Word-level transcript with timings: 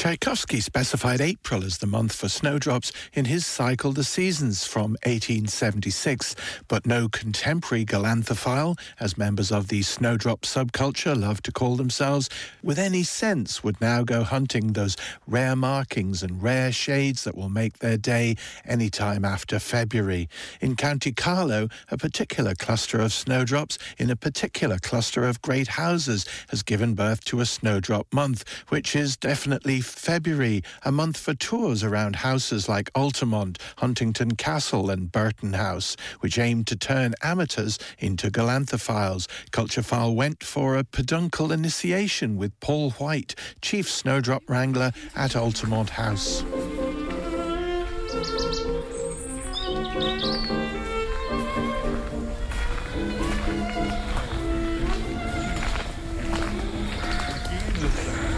Tchaikovsky 0.00 0.60
specified 0.60 1.20
April 1.20 1.62
as 1.62 1.76
the 1.76 1.86
month 1.86 2.14
for 2.14 2.30
snowdrops 2.30 2.90
in 3.12 3.26
his 3.26 3.44
cycle 3.44 3.92
The 3.92 4.02
Seasons 4.02 4.66
from 4.66 4.92
1876, 5.04 6.34
but 6.68 6.86
no 6.86 7.06
contemporary 7.10 7.84
galanthophile, 7.84 8.78
as 8.98 9.18
members 9.18 9.52
of 9.52 9.68
the 9.68 9.82
snowdrop 9.82 10.40
subculture 10.40 11.14
love 11.14 11.42
to 11.42 11.52
call 11.52 11.76
themselves, 11.76 12.30
with 12.62 12.78
any 12.78 13.02
sense 13.02 13.62
would 13.62 13.78
now 13.82 14.02
go 14.02 14.22
hunting 14.22 14.72
those 14.72 14.96
rare 15.26 15.54
markings 15.54 16.22
and 16.22 16.42
rare 16.42 16.72
shades 16.72 17.24
that 17.24 17.36
will 17.36 17.50
make 17.50 17.80
their 17.80 17.98
day 17.98 18.36
any 18.64 18.88
time 18.88 19.22
after 19.22 19.58
February. 19.58 20.30
In 20.62 20.76
County 20.76 21.12
Carlow, 21.12 21.68
a 21.90 21.98
particular 21.98 22.54
cluster 22.54 23.02
of 23.02 23.12
snowdrops 23.12 23.76
in 23.98 24.08
a 24.08 24.16
particular 24.16 24.78
cluster 24.78 25.26
of 25.26 25.42
great 25.42 25.68
houses 25.68 26.24
has 26.48 26.62
given 26.62 26.94
birth 26.94 27.22
to 27.26 27.40
a 27.40 27.44
snowdrop 27.44 28.06
month, 28.14 28.48
which 28.70 28.96
is 28.96 29.18
definitely 29.18 29.82
February, 29.90 30.62
a 30.84 30.92
month 30.92 31.16
for 31.16 31.34
tours 31.34 31.82
around 31.82 32.16
houses 32.16 32.68
like 32.68 32.90
Altamont, 32.94 33.58
Huntington 33.78 34.36
Castle, 34.36 34.90
and 34.90 35.10
Burtown 35.10 35.54
House, 35.54 35.96
which 36.20 36.38
aimed 36.38 36.66
to 36.68 36.76
turn 36.76 37.14
amateurs 37.22 37.78
into 37.98 38.30
galanthophiles. 38.30 39.26
Culture 39.50 39.82
File 39.82 40.14
went 40.14 40.42
for 40.42 40.76
a 40.76 40.84
peduncle 40.84 41.52
initiation 41.52 42.36
with 42.36 42.58
Paul 42.60 42.90
White, 42.92 43.34
Chief 43.60 43.88
Snowdrop 43.88 44.48
Wrangler 44.48 44.92
at 45.14 45.36
Altamont 45.36 45.90
House. 45.90 46.44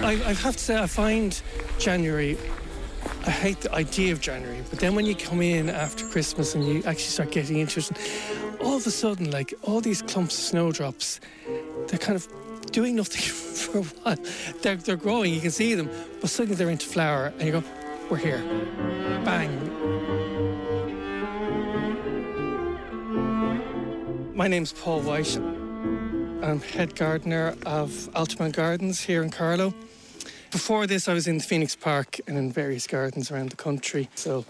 I, 0.04 0.12
I 0.12 0.32
have 0.34 0.56
to 0.56 0.62
say, 0.62 0.76
I 0.76 0.86
find 0.86 1.40
January 1.78 2.36
I 3.24 3.30
hate 3.30 3.60
the 3.60 3.72
idea 3.72 4.12
of 4.12 4.20
January, 4.20 4.62
but 4.68 4.80
then 4.80 4.96
when 4.96 5.06
you 5.06 5.14
come 5.14 5.42
in 5.42 5.68
after 5.68 6.04
Christmas 6.06 6.56
and 6.56 6.66
you 6.66 6.78
actually 6.78 7.10
start 7.10 7.30
getting 7.30 7.58
into 7.58 7.78
it, 7.78 7.90
all 8.60 8.76
of 8.76 8.86
a 8.86 8.90
sudden, 8.90 9.30
like 9.30 9.54
all 9.62 9.80
these 9.80 10.02
clumps 10.02 10.36
of 10.38 10.44
snowdrops, 10.44 11.20
they're 11.86 12.00
kind 12.00 12.16
of 12.16 12.26
doing 12.72 12.96
nothing 12.96 13.22
for 13.22 13.78
a 13.78 13.82
while. 13.82 14.16
They're, 14.62 14.76
they're 14.76 14.96
growing, 14.96 15.32
you 15.32 15.40
can 15.40 15.52
see 15.52 15.74
them, 15.74 15.88
but 16.20 16.30
suddenly 16.30 16.56
they're 16.56 16.70
into 16.70 16.86
flower, 16.86 17.32
and 17.38 17.42
you 17.42 17.52
go, 17.52 17.64
we're 18.10 18.16
here. 18.16 18.42
Bang. 19.24 19.50
My 24.34 24.48
name's 24.48 24.72
Paul 24.72 25.00
White. 25.02 25.38
I'm 26.42 26.60
head 26.60 26.96
gardener 26.96 27.54
of 27.64 28.14
Altamont 28.16 28.56
Gardens 28.56 29.00
here 29.00 29.22
in 29.22 29.30
Carlow. 29.30 29.72
Before 30.50 30.88
this, 30.88 31.06
I 31.06 31.14
was 31.14 31.28
in 31.28 31.38
Phoenix 31.38 31.76
Park 31.76 32.18
and 32.26 32.36
in 32.36 32.50
various 32.50 32.88
gardens 32.88 33.30
around 33.30 33.50
the 33.50 33.56
country. 33.56 34.08
So, 34.16 34.44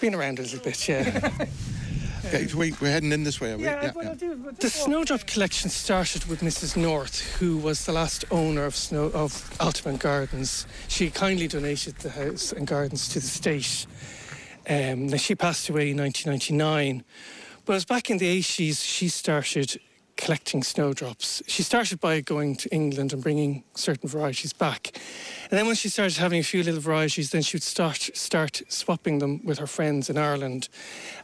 been 0.00 0.14
around 0.14 0.38
a 0.38 0.42
little 0.42 0.60
bit, 0.60 0.86
yeah. 0.86 1.30
okay, 2.26 2.46
so 2.46 2.58
we, 2.58 2.72
we're 2.80 2.90
heading 2.90 3.10
in 3.12 3.24
this 3.24 3.40
way, 3.40 3.52
are 3.52 3.56
we? 3.56 3.64
Yeah, 3.64 3.90
yeah, 3.96 4.14
yeah. 4.20 4.34
The 4.60 4.68
Snowdrop 4.68 5.26
collection 5.26 5.70
started 5.70 6.26
with 6.26 6.40
Mrs. 6.40 6.76
North, 6.76 7.20
who 7.38 7.56
was 7.56 7.86
the 7.86 7.92
last 7.92 8.26
owner 8.30 8.66
of 8.66 8.76
Snow 8.76 9.10
of 9.14 9.56
Altamont 9.60 10.00
Gardens. 10.00 10.66
She 10.88 11.10
kindly 11.10 11.48
donated 11.48 11.96
the 11.96 12.10
house 12.10 12.52
and 12.52 12.66
gardens 12.66 13.08
to 13.08 13.20
the 13.20 13.26
state. 13.26 13.86
Um, 14.68 15.16
she 15.16 15.34
passed 15.34 15.70
away 15.70 15.90
in 15.90 15.96
1999. 15.96 17.02
But 17.64 17.72
it 17.72 17.76
was 17.76 17.84
back 17.86 18.10
in 18.10 18.18
the 18.18 18.38
80s 18.40 18.84
she 18.84 19.08
started 19.08 19.80
collecting 20.18 20.64
snowdrops. 20.64 21.42
She 21.46 21.62
started 21.62 22.00
by 22.00 22.20
going 22.20 22.56
to 22.56 22.68
England 22.74 23.12
and 23.12 23.22
bringing 23.22 23.62
certain 23.74 24.08
varieties 24.08 24.52
back. 24.52 24.90
And 25.50 25.58
then 25.58 25.66
when 25.66 25.76
she 25.76 25.88
started 25.88 26.18
having 26.18 26.40
a 26.40 26.42
few 26.42 26.62
little 26.62 26.80
varieties, 26.80 27.30
then 27.30 27.40
she 27.40 27.56
would 27.56 27.62
start 27.62 28.10
start 28.14 28.60
swapping 28.68 29.20
them 29.20 29.40
with 29.44 29.58
her 29.58 29.66
friends 29.66 30.10
in 30.10 30.18
Ireland 30.18 30.68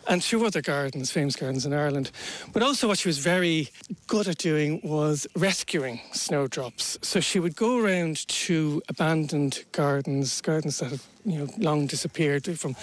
and 0.09 0.23
through 0.23 0.47
other 0.47 0.63
gardens, 0.63 1.11
famous 1.11 1.37
gardens 1.37 1.67
in 1.67 1.73
Ireland. 1.73 2.13
But 2.53 2.63
also 2.63 2.87
what 2.89 2.99
she 2.99 3.09
was 3.09 3.19
very 3.19 3.69
good 4.07 4.29
at 4.29 4.39
doing 4.39 4.81
was 4.85 5.27
rescuing 5.35 6.01
snowdrops. 6.13 6.99
So 7.03 7.21
she 7.21 7.41
would 7.41 7.57
go 7.57 7.79
around 7.79 8.27
to 8.47 8.81
abandoned 8.89 9.65
gardens, 9.73 10.41
gardens 10.41 10.79
that 10.79 10.91
have, 10.91 11.05
you 11.25 11.39
know, 11.39 11.49
long 11.59 11.87
disappeared 11.87 12.45
from 12.59 12.77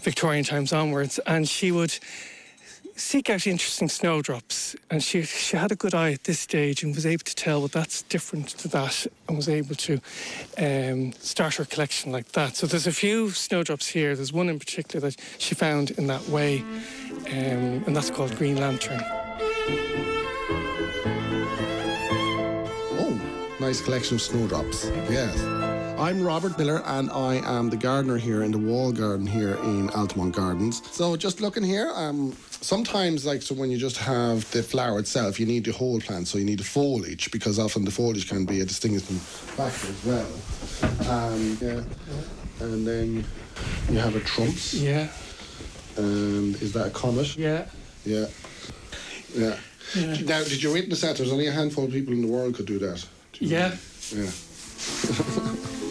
Victorian 0.00 0.44
times 0.44 0.72
onwards, 0.72 1.18
and 1.26 1.48
she 1.48 1.72
would 1.72 1.98
seek 2.96 3.30
out 3.30 3.46
interesting 3.46 3.88
snowdrops. 3.88 4.74
And 4.90 5.02
she, 5.02 5.22
she 5.22 5.56
had 5.56 5.70
a 5.70 5.76
good 5.76 5.94
eye 5.94 6.12
at 6.12 6.24
this 6.24 6.40
stage 6.40 6.82
and 6.82 6.94
was 6.94 7.06
able 7.06 7.24
to 7.24 7.34
tell 7.34 7.62
what 7.62 7.72
that's 7.72 8.02
different 8.02 8.48
to 8.48 8.68
that 8.68 9.06
and 9.28 9.36
was 9.36 9.48
able 9.48 9.74
to 9.76 10.00
um, 10.58 11.12
start 11.12 11.54
her 11.54 11.64
collection 11.64 12.10
like 12.10 12.32
that. 12.32 12.56
So 12.56 12.66
there's 12.66 12.86
a 12.86 12.92
few 12.92 13.30
snowdrops 13.30 13.86
here. 13.86 14.16
There's 14.16 14.32
one 14.32 14.48
in 14.48 14.58
particular 14.58 15.10
that 15.10 15.20
she 15.38 15.54
found 15.54 15.92
in 15.92 16.06
that 16.08 16.26
way, 16.28 16.60
um, 17.30 17.84
and 17.86 17.94
that's 17.94 18.10
called 18.10 18.34
Green 18.36 18.56
Lantern. 18.56 19.00
Oh, 22.98 23.20
nice 23.60 23.80
collection 23.80 24.16
of 24.16 24.22
snowdrops. 24.22 24.86
Yes. 25.10 25.66
I'm 25.98 26.22
Robert 26.22 26.58
Miller 26.58 26.82
and 26.84 27.10
I 27.10 27.36
am 27.36 27.70
the 27.70 27.76
gardener 27.76 28.18
here 28.18 28.42
in 28.42 28.50
the 28.50 28.58
wall 28.58 28.92
garden 28.92 29.26
here 29.26 29.54
in 29.62 29.88
Altamont 29.90 30.36
Gardens. 30.36 30.82
So 30.92 31.16
just 31.16 31.40
looking 31.40 31.62
here, 31.62 31.90
um, 31.94 32.32
sometimes 32.60 33.24
like 33.24 33.42
so 33.42 33.54
when 33.54 33.70
you 33.70 33.78
just 33.78 33.98
have 33.98 34.50
the 34.50 34.62
flower 34.62 34.98
itself, 34.98 35.38
you 35.38 35.46
need 35.46 35.64
the 35.64 35.72
whole 35.72 36.00
plant, 36.00 36.28
so 36.28 36.38
you 36.38 36.44
need 36.44 36.58
the 36.58 36.64
foliage 36.64 37.30
because 37.30 37.58
often 37.58 37.84
the 37.84 37.90
foliage 37.90 38.28
can 38.28 38.44
be 38.44 38.60
a 38.60 38.64
distinguishing 38.64 39.16
factor 39.16 39.88
as 39.88 40.04
well. 40.04 40.26
Um, 41.10 41.58
yeah. 41.60 41.82
And 42.60 42.86
then 42.86 43.24
you 43.90 43.98
have 43.98 44.16
a 44.16 44.20
trumps. 44.20 44.74
Yeah. 44.74 45.08
And 45.96 46.54
is 46.56 46.72
that 46.72 46.86
a 46.88 46.90
comet? 46.90 47.36
Yeah. 47.36 47.66
Yeah. 48.04 48.26
Yeah. 49.34 49.56
yeah. 49.94 50.20
Now, 50.22 50.42
did 50.44 50.62
you 50.62 50.72
witness 50.72 51.00
that? 51.02 51.16
There's 51.16 51.32
only 51.32 51.46
a 51.46 51.52
handful 51.52 51.84
of 51.84 51.92
people 51.92 52.12
in 52.12 52.22
the 52.22 52.28
world 52.28 52.54
could 52.54 52.66
do 52.66 52.78
that. 52.80 53.06
Do 53.32 53.44
yeah. 53.44 53.68
Know? 53.68 53.74
Yeah. 54.12 54.30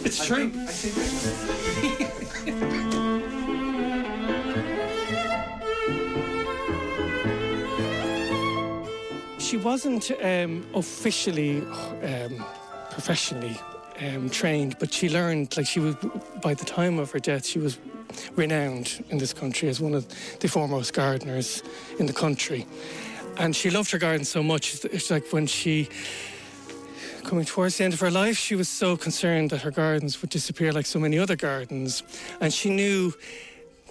it's 0.04 0.24
true. 0.26 0.52
I 0.54 0.66
think, 0.66 2.00
I 2.00 2.10
think 2.60 3.05
she 9.46 9.56
wasn't 9.56 10.10
um, 10.24 10.66
officially, 10.74 11.60
um, 12.02 12.44
professionally 12.90 13.56
um, 14.00 14.28
trained, 14.28 14.76
but 14.80 14.92
she 14.92 15.08
learned, 15.08 15.56
like 15.56 15.66
she 15.66 15.78
was, 15.78 15.94
by 16.42 16.52
the 16.52 16.64
time 16.64 16.98
of 16.98 17.12
her 17.12 17.20
death, 17.20 17.46
she 17.46 17.60
was 17.60 17.78
renowned 18.34 19.04
in 19.10 19.18
this 19.18 19.32
country 19.32 19.68
as 19.68 19.80
one 19.80 19.94
of 19.94 20.04
the 20.40 20.48
foremost 20.48 20.94
gardeners 20.94 21.62
in 22.00 22.06
the 22.06 22.12
country. 22.12 22.66
And 23.36 23.54
she 23.54 23.70
loved 23.70 23.92
her 23.92 23.98
garden 23.98 24.24
so 24.24 24.42
much, 24.42 24.84
it's 24.84 25.12
like 25.12 25.32
when 25.32 25.46
she, 25.46 25.88
coming 27.22 27.44
towards 27.44 27.78
the 27.78 27.84
end 27.84 27.94
of 27.94 28.00
her 28.00 28.10
life, 28.10 28.36
she 28.36 28.56
was 28.56 28.68
so 28.68 28.96
concerned 28.96 29.50
that 29.50 29.62
her 29.62 29.70
gardens 29.70 30.20
would 30.22 30.30
disappear 30.30 30.72
like 30.72 30.86
so 30.86 30.98
many 30.98 31.20
other 31.20 31.36
gardens. 31.36 32.02
And 32.40 32.52
she 32.52 32.68
knew 32.68 33.14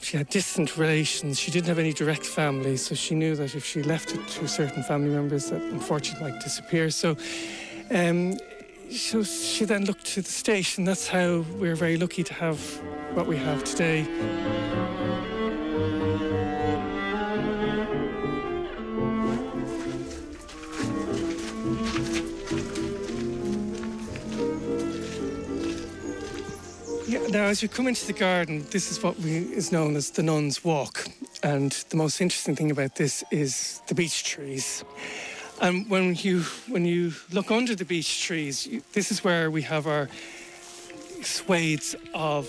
she 0.01 0.17
had 0.17 0.29
distant 0.29 0.77
relations. 0.77 1.39
She 1.39 1.51
didn't 1.51 1.67
have 1.67 1.79
any 1.79 1.93
direct 1.93 2.25
family, 2.25 2.77
so 2.77 2.95
she 2.95 3.15
knew 3.15 3.35
that 3.35 3.55
if 3.55 3.65
she 3.65 3.81
left 3.81 4.13
it 4.13 4.27
to 4.27 4.47
certain 4.47 4.83
family 4.83 5.09
members, 5.09 5.49
that 5.49 5.61
unfortunately 5.61 6.31
might 6.31 6.41
disappear. 6.41 6.89
So, 6.89 7.17
um, 7.91 8.37
so 8.91 9.23
she 9.23 9.65
then 9.65 9.85
looked 9.85 10.05
to 10.13 10.21
the 10.21 10.29
state, 10.29 10.77
and 10.77 10.87
that's 10.87 11.07
how 11.07 11.45
we're 11.57 11.75
very 11.75 11.97
lucky 11.97 12.23
to 12.23 12.33
have 12.33 12.59
what 13.13 13.27
we 13.27 13.37
have 13.37 13.63
today. 13.63 14.64
Now, 27.35 27.47
as 27.47 27.61
you 27.61 27.67
come 27.67 27.87
into 27.87 28.07
the 28.07 28.13
garden, 28.13 28.65
this 28.71 28.89
is 28.89 29.03
what 29.03 29.19
we, 29.19 29.39
is 29.39 29.69
known 29.69 29.97
as 29.97 30.09
the 30.09 30.23
Nun's 30.23 30.63
Walk. 30.63 31.05
And 31.43 31.73
the 31.89 31.97
most 31.97 32.21
interesting 32.21 32.55
thing 32.55 32.71
about 32.71 32.95
this 32.95 33.25
is 33.29 33.81
the 33.87 33.93
beech 33.93 34.23
trees. 34.23 34.85
And 35.61 35.89
when 35.89 36.15
you, 36.15 36.43
when 36.69 36.85
you 36.85 37.11
look 37.33 37.51
under 37.51 37.75
the 37.75 37.83
beech 37.83 38.23
trees, 38.23 38.65
you, 38.65 38.81
this 38.93 39.11
is 39.11 39.21
where 39.21 39.51
we 39.51 39.63
have 39.63 39.85
our 39.85 40.07
swathes 41.23 41.93
of 42.13 42.47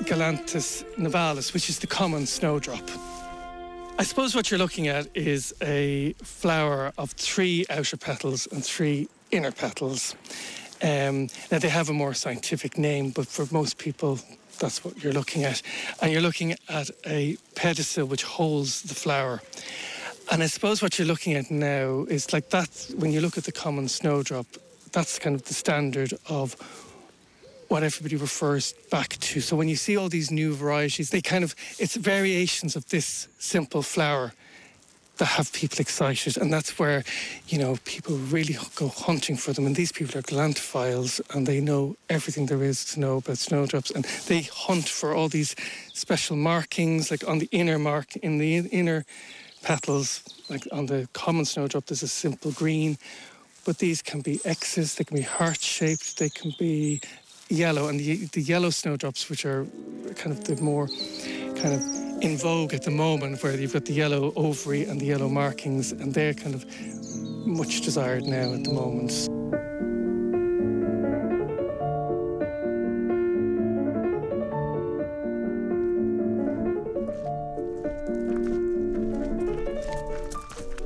Galanthus 0.00 0.84
nivalis, 0.98 1.54
which 1.54 1.70
is 1.70 1.78
the 1.78 1.86
common 1.86 2.26
snowdrop. 2.26 2.90
I 3.98 4.02
suppose 4.02 4.34
what 4.34 4.50
you're 4.50 4.58
looking 4.58 4.88
at 4.88 5.08
is 5.14 5.54
a 5.62 6.12
flower 6.22 6.92
of 6.98 7.12
three 7.12 7.64
outer 7.70 7.96
petals 7.96 8.46
and 8.52 8.62
three 8.62 9.08
inner 9.30 9.50
petals. 9.50 10.14
Um, 10.82 11.28
now, 11.50 11.58
they 11.58 11.68
have 11.68 11.90
a 11.90 11.92
more 11.92 12.14
scientific 12.14 12.78
name, 12.78 13.10
but 13.10 13.26
for 13.26 13.46
most 13.52 13.78
people, 13.78 14.18
that's 14.58 14.84
what 14.84 15.02
you're 15.02 15.12
looking 15.12 15.44
at. 15.44 15.62
And 16.00 16.12
you're 16.12 16.22
looking 16.22 16.52
at 16.68 16.90
a 17.06 17.36
pedicel 17.54 18.08
which 18.08 18.22
holds 18.22 18.82
the 18.82 18.94
flower. 18.94 19.40
And 20.30 20.42
I 20.42 20.46
suppose 20.46 20.80
what 20.80 20.98
you're 20.98 21.08
looking 21.08 21.34
at 21.34 21.50
now 21.50 22.06
is 22.08 22.32
like 22.32 22.50
that, 22.50 22.86
when 22.96 23.12
you 23.12 23.20
look 23.20 23.36
at 23.36 23.44
the 23.44 23.52
common 23.52 23.88
snowdrop, 23.88 24.46
that's 24.92 25.18
kind 25.18 25.34
of 25.34 25.44
the 25.44 25.54
standard 25.54 26.14
of 26.28 26.54
what 27.68 27.82
everybody 27.82 28.16
refers 28.16 28.72
back 28.90 29.16
to. 29.18 29.40
So 29.40 29.56
when 29.56 29.68
you 29.68 29.76
see 29.76 29.96
all 29.96 30.08
these 30.08 30.30
new 30.30 30.54
varieties, 30.54 31.10
they 31.10 31.20
kind 31.20 31.44
of, 31.44 31.54
it's 31.78 31.96
variations 31.96 32.74
of 32.74 32.88
this 32.88 33.28
simple 33.38 33.82
flower 33.82 34.32
that 35.20 35.26
have 35.26 35.52
people 35.52 35.78
excited. 35.80 36.38
And 36.38 36.52
that's 36.52 36.78
where, 36.78 37.04
you 37.46 37.58
know, 37.58 37.76
people 37.84 38.16
really 38.16 38.56
go 38.74 38.88
hunting 38.88 39.36
for 39.36 39.52
them. 39.52 39.66
And 39.66 39.76
these 39.76 39.92
people 39.92 40.18
are 40.18 40.22
galanthophiles 40.22 41.20
and 41.34 41.46
they 41.46 41.60
know 41.60 41.96
everything 42.08 42.46
there 42.46 42.64
is 42.64 42.84
to 42.86 43.00
know 43.00 43.18
about 43.18 43.36
snowdrops. 43.36 43.90
And 43.90 44.04
they 44.26 44.42
hunt 44.42 44.88
for 44.88 45.14
all 45.14 45.28
these 45.28 45.54
special 45.92 46.36
markings, 46.36 47.10
like 47.10 47.28
on 47.28 47.38
the 47.38 47.48
inner 47.52 47.78
mark, 47.78 48.16
in 48.16 48.38
the 48.38 48.56
inner 48.56 49.04
petals, 49.62 50.24
like 50.48 50.66
on 50.72 50.86
the 50.86 51.06
common 51.12 51.44
snowdrop, 51.44 51.84
there's 51.84 52.02
a 52.02 52.08
simple 52.08 52.50
green. 52.52 52.96
But 53.66 53.76
these 53.76 54.00
can 54.00 54.22
be 54.22 54.40
X's, 54.46 54.94
they 54.94 55.04
can 55.04 55.18
be 55.18 55.22
heart 55.22 55.60
shaped, 55.60 56.18
they 56.18 56.30
can 56.30 56.54
be 56.58 57.02
yellow. 57.50 57.88
And 57.88 58.00
the, 58.00 58.24
the 58.32 58.40
yellow 58.40 58.70
snowdrops, 58.70 59.28
which 59.28 59.44
are 59.44 59.66
kind 60.16 60.32
of 60.32 60.44
the 60.44 60.56
more 60.62 60.88
kind 61.56 61.74
of 61.74 62.09
in 62.20 62.36
vogue 62.36 62.74
at 62.74 62.82
the 62.82 62.90
moment, 62.90 63.42
where 63.42 63.56
you've 63.56 63.72
got 63.72 63.84
the 63.84 63.92
yellow 63.92 64.32
ovary 64.36 64.84
and 64.84 65.00
the 65.00 65.06
yellow 65.06 65.28
markings, 65.28 65.92
and 65.92 66.12
they're 66.12 66.34
kind 66.34 66.54
of 66.54 66.64
much 67.46 67.80
desired 67.80 68.24
now 68.24 68.52
at 68.52 68.64
the 68.64 68.72
moment. 68.72 69.39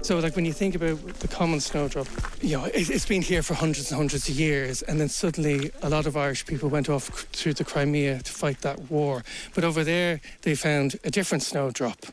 So, 0.04 0.18
like 0.18 0.36
when 0.36 0.44
you 0.44 0.52
think 0.52 0.74
about 0.74 0.98
the 1.20 1.28
common 1.28 1.60
snowdrop, 1.60 2.06
you 2.42 2.58
know, 2.58 2.66
it, 2.66 2.88
has 2.88 3.06
been 3.06 3.22
here 3.22 3.42
for 3.42 3.54
hundreds 3.54 3.90
and 3.90 3.96
hundreds 3.96 4.28
of 4.28 4.34
years, 4.38 4.82
and 4.82 5.00
then 5.00 5.08
suddenly 5.08 5.70
a 5.82 5.88
lot 5.88 6.04
of 6.04 6.14
Irish 6.14 6.44
people 6.44 6.68
went 6.68 6.90
off 6.90 7.04
through 7.32 7.54
the 7.54 7.64
Crimea 7.64 8.18
to 8.18 8.30
fight 8.30 8.60
that 8.60 8.90
war. 8.90 9.24
But 9.54 9.64
over 9.64 9.82
there, 9.82 10.20
they 10.42 10.56
found 10.56 10.96
a 11.04 11.10
different 11.10 11.42
snowdrop 11.42 12.04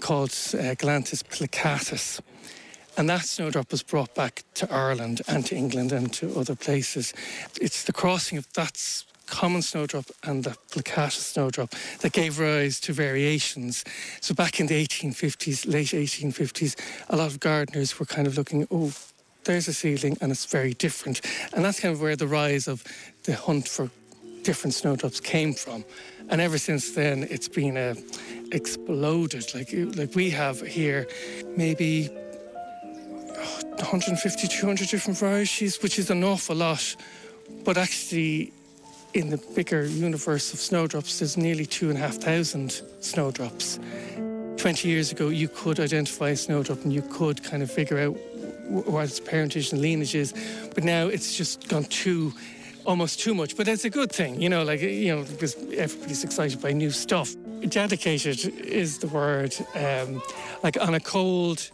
called 0.00 0.30
uh, 0.30 0.74
Galanthus 0.74 1.22
plicatus. 1.22 2.20
And 2.96 3.08
that 3.08 3.22
snowdrop 3.22 3.70
was 3.70 3.84
brought 3.84 4.16
back 4.16 4.42
to 4.54 4.68
Ireland 4.74 5.22
and 5.28 5.46
to 5.46 5.54
England 5.54 5.92
and 5.92 6.12
to 6.14 6.36
other 6.36 6.56
places. 6.56 7.14
It's 7.60 7.84
the 7.84 7.92
crossing 7.92 8.36
of 8.36 8.52
that 8.54 8.76
common 9.32 9.62
snowdrop 9.62 10.04
and 10.24 10.44
the 10.44 10.54
plicatus 10.70 11.24
snowdrop 11.32 11.70
that 12.00 12.12
gave 12.12 12.38
rise 12.38 12.78
to 12.78 12.92
variations. 12.92 13.82
So 14.20 14.34
back 14.34 14.60
in 14.60 14.66
the 14.66 14.86
1850s, 14.86 15.66
late 15.66 15.88
1850s, 15.88 16.78
a 17.08 17.16
lot 17.16 17.28
of 17.28 17.40
gardeners 17.40 17.98
were 17.98 18.04
kind 18.04 18.26
of 18.26 18.36
looking, 18.36 18.68
oh, 18.70 18.92
there's 19.44 19.68
a 19.68 19.72
seedling 19.72 20.18
and 20.20 20.30
it's 20.30 20.44
very 20.44 20.74
different. 20.74 21.22
And 21.54 21.64
that's 21.64 21.80
kind 21.80 21.94
of 21.94 22.02
where 22.02 22.14
the 22.14 22.26
rise 22.26 22.68
of 22.68 22.84
the 23.24 23.34
hunt 23.34 23.66
for 23.66 23.88
different 24.42 24.74
snowdrops 24.74 25.18
came 25.18 25.54
from. 25.54 25.86
And 26.28 26.40
ever 26.42 26.58
since 26.58 26.90
then, 26.90 27.26
it's 27.30 27.48
been 27.48 27.78
uh, 27.78 27.94
exploded. 28.52 29.54
Like, 29.54 29.70
like 29.96 30.14
we 30.14 30.28
have 30.28 30.60
here, 30.60 31.06
maybe 31.56 32.08
150, 33.78 34.46
200 34.46 34.88
different 34.88 35.18
varieties, 35.18 35.82
which 35.82 35.98
is 35.98 36.10
an 36.10 36.22
awful 36.22 36.56
lot. 36.56 36.96
But 37.64 37.78
actually, 37.78 38.52
in 39.14 39.30
the 39.30 39.38
bigger 39.54 39.84
universe 39.84 40.52
of 40.52 40.60
snowdrops, 40.60 41.18
there's 41.18 41.36
nearly 41.36 41.66
two 41.66 41.88
and 41.88 41.98
a 41.98 42.00
half 42.00 42.16
thousand 42.16 42.82
snowdrops. 43.00 43.78
20 44.56 44.88
years 44.88 45.12
ago, 45.12 45.28
you 45.28 45.48
could 45.48 45.80
identify 45.80 46.30
a 46.30 46.36
snowdrop 46.36 46.82
and 46.84 46.92
you 46.92 47.02
could 47.02 47.42
kind 47.42 47.62
of 47.62 47.70
figure 47.70 47.98
out 47.98 48.16
what 48.68 49.04
its 49.04 49.20
parentage 49.20 49.72
and 49.72 49.82
lineage 49.82 50.14
is. 50.14 50.32
But 50.74 50.84
now 50.84 51.08
it's 51.08 51.36
just 51.36 51.68
gone 51.68 51.84
too, 51.84 52.32
almost 52.84 53.20
too 53.20 53.34
much. 53.34 53.56
But 53.56 53.66
that's 53.66 53.84
a 53.84 53.90
good 53.90 54.12
thing, 54.12 54.40
you 54.40 54.48
know, 54.48 54.62
like, 54.62 54.80
you 54.80 55.14
know, 55.14 55.24
because 55.24 55.56
everybody's 55.72 56.24
excited 56.24 56.60
by 56.62 56.72
new 56.72 56.90
stuff. 56.90 57.34
Dedicated 57.68 58.44
is 58.64 58.98
the 58.98 59.08
word. 59.08 59.54
Um, 59.74 60.22
like 60.62 60.80
on 60.80 60.94
a 60.94 61.00
cold, 61.00 61.70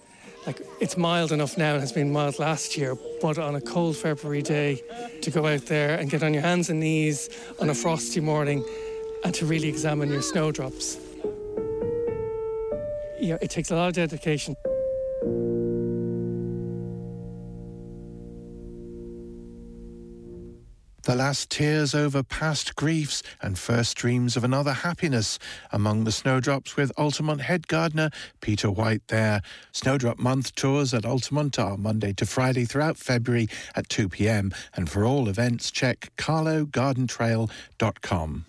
like 0.48 0.62
it's 0.80 0.96
mild 0.96 1.30
enough 1.30 1.58
now 1.58 1.72
and 1.72 1.80
has 1.80 1.92
been 1.92 2.10
mild 2.10 2.38
last 2.38 2.74
year, 2.74 2.96
but 3.20 3.36
on 3.38 3.54
a 3.54 3.60
cold 3.60 3.94
February 3.94 4.40
day, 4.40 4.82
to 5.20 5.30
go 5.30 5.46
out 5.46 5.66
there 5.66 5.98
and 5.98 6.08
get 6.08 6.22
on 6.22 6.32
your 6.32 6.42
hands 6.42 6.70
and 6.70 6.80
knees 6.80 7.28
on 7.60 7.68
a 7.68 7.74
frosty 7.74 8.18
morning 8.18 8.64
and 9.24 9.34
to 9.34 9.44
really 9.44 9.68
examine 9.68 10.08
your 10.08 10.22
snowdrops. 10.22 10.96
Yeah, 13.20 13.36
it 13.42 13.50
takes 13.50 13.70
a 13.70 13.76
lot 13.76 13.88
of 13.88 13.94
dedication. 13.94 14.56
The 21.08 21.16
last 21.16 21.48
tears 21.48 21.94
over 21.94 22.22
past 22.22 22.76
griefs 22.76 23.22
and 23.40 23.58
first 23.58 23.96
dreams 23.96 24.36
of 24.36 24.44
another 24.44 24.74
happiness 24.74 25.38
among 25.72 26.04
the 26.04 26.12
snowdrops 26.12 26.76
with 26.76 26.92
Altamont 26.98 27.40
head 27.40 27.66
gardener 27.66 28.10
Peter 28.42 28.70
White 28.70 29.08
there. 29.08 29.40
Snowdrop 29.72 30.18
month 30.18 30.54
tours 30.54 30.92
at 30.92 31.06
Altamont 31.06 31.58
are 31.58 31.78
Monday 31.78 32.12
to 32.12 32.26
Friday 32.26 32.66
throughout 32.66 32.98
February 32.98 33.48
at 33.74 33.88
2 33.88 34.10
p.m. 34.10 34.52
And 34.74 34.90
for 34.90 35.06
all 35.06 35.30
events, 35.30 35.70
check 35.70 36.12
carlowgardentrail.com. 36.18 38.44